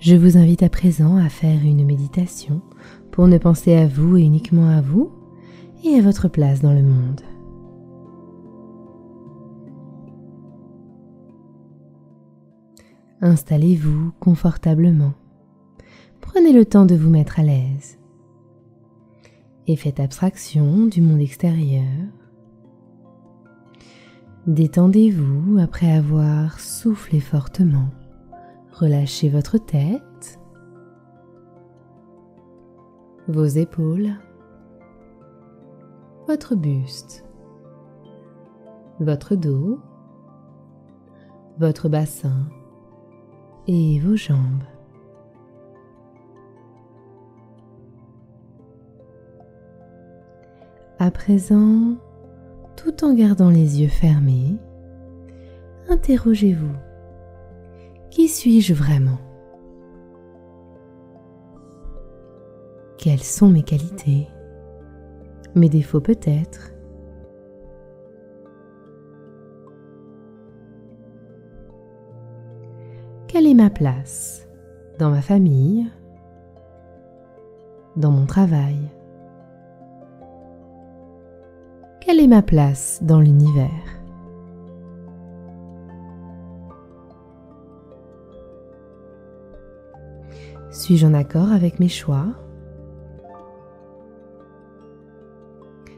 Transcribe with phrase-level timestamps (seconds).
[0.00, 2.62] Je vous invite à présent à faire une méditation
[3.10, 5.12] pour ne penser à vous et uniquement à vous
[5.84, 7.20] et à votre place dans le monde.
[13.20, 15.12] Installez-vous confortablement.
[16.22, 17.98] Prenez le temps de vous mettre à l'aise
[19.66, 21.84] et faites abstraction du monde extérieur.
[24.46, 27.90] Détendez-vous après avoir soufflé fortement.
[28.80, 30.40] Relâchez votre tête,
[33.28, 34.14] vos épaules,
[36.26, 37.26] votre buste,
[38.98, 39.78] votre dos,
[41.58, 42.48] votre bassin.
[43.66, 44.64] Et vos jambes.
[50.98, 51.96] À présent,
[52.76, 54.56] tout en gardant les yeux fermés,
[55.90, 56.89] interrogez-vous.
[58.10, 59.18] Qui suis-je vraiment?
[62.98, 64.28] Quelles sont mes qualités?
[65.54, 66.72] Mes défauts peut-être?
[73.28, 74.48] Quelle est ma place
[74.98, 75.86] dans ma famille?
[77.96, 78.76] Dans mon travail?
[82.00, 83.99] Quelle est ma place dans l'univers?
[90.70, 92.26] Suis-je en accord avec mes choix?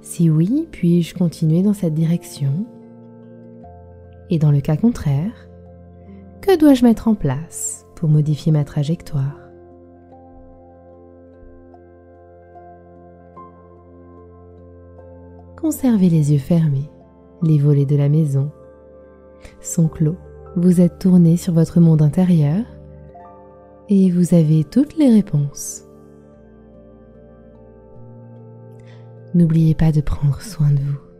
[0.00, 2.66] Si oui, puis-je continuer dans cette direction?
[4.28, 5.48] Et dans le cas contraire,
[6.40, 9.38] que dois-je mettre en place pour modifier ma trajectoire?
[15.56, 16.90] Conservez les yeux fermés.
[17.42, 18.50] Les volets de la maison
[19.60, 20.16] sont clos.
[20.56, 22.64] Vous êtes tourné sur votre monde intérieur
[23.88, 25.84] et vous avez toutes les réponses.
[29.34, 31.15] N'oubliez pas de prendre soin de vous.